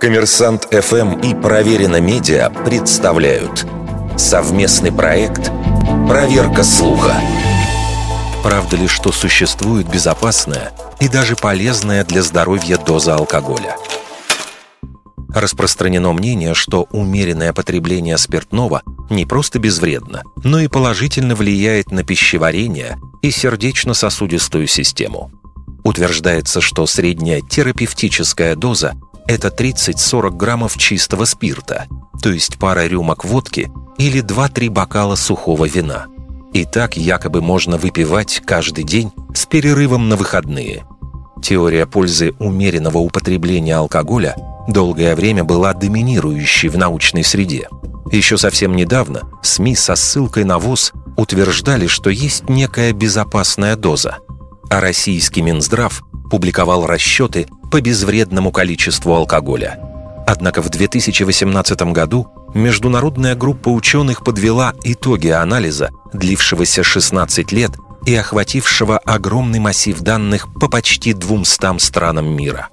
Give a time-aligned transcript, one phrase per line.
[0.00, 3.66] Коммерсант ФМ и Проверено Медиа представляют
[4.16, 5.50] совместный проект
[6.08, 7.14] «Проверка слуха».
[8.42, 13.76] Правда ли, что существует безопасная и даже полезная для здоровья доза алкоголя?
[15.34, 22.98] Распространено мнение, что умеренное потребление спиртного не просто безвредно, но и положительно влияет на пищеварение
[23.22, 25.30] и сердечно-сосудистую систему.
[25.86, 28.94] Утверждается, что средняя терапевтическая доза–
[29.26, 31.86] это 30-40 граммов чистого спирта,
[32.22, 36.06] то есть пара рюмок водки или 2-3 бокала сухого вина–
[36.56, 40.86] и так якобы можно выпивать каждый день с перерывом на выходные.
[41.42, 44.34] Теория пользы умеренного употребления алкоголя
[44.66, 47.68] долгое время была доминирующей в научной среде.
[48.10, 54.16] Еще совсем недавно СМИ со ссылкой на ВОЗ утверждали, что есть некая безопасная доза,
[54.70, 59.78] а российский Минздрав публиковал расчеты по безвредному количеству алкоголя.
[60.26, 67.72] Однако в 2018 году международная группа ученых подвела итоги анализа, длившегося 16 лет
[68.06, 72.68] и охватившего огромный массив данных по почти 200 странам мира.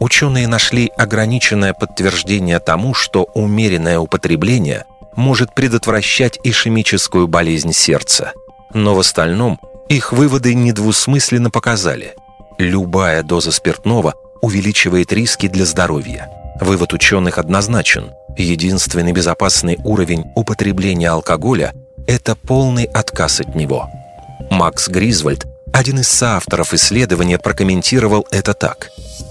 [0.00, 4.84] Ученые нашли ограниченное подтверждение тому, что умеренное употребление
[5.16, 8.32] может предотвращать ишемическую болезнь сердца.
[8.72, 12.14] Но в остальном их выводы недвусмысленно показали.
[12.58, 16.30] Любая доза спиртного увеличивает риски для здоровья.
[16.60, 18.12] Вывод ученых однозначен.
[18.36, 21.72] Единственный безопасный уровень употребления алкоголя–
[22.06, 23.88] это полный отказ от него.
[24.50, 28.90] Макс Гризвольд, один из соавторов исследования, прокомментировал это так.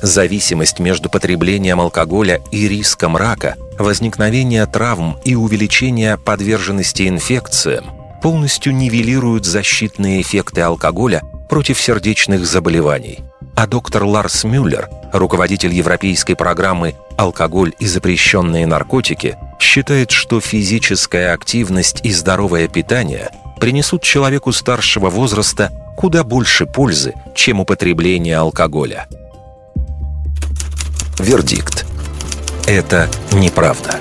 [0.00, 9.44] Зависимость между потреблением алкоголя и риском рака, возникновения травм и увеличения подверженности инфекциям полностью нивелируют
[9.44, 13.20] защитные эффекты алкоголя против сердечных заболеваний.
[13.56, 22.00] А доктор Ларс Мюллер, руководитель европейской программы «Алкоголь и запрещенные наркотики», считает, что физическая активность
[22.04, 29.08] и здоровое питание принесут человеку старшего возраста куда больше пользы, чем употребление алкоголя.
[31.18, 31.84] Вердикт.
[32.66, 33.98] Это неправда.